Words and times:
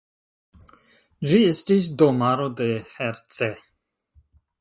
Ĝi 1.31 1.41
estis 1.49 1.89
domaro 2.03 2.47
de 2.61 2.71
Herce. 2.95 3.51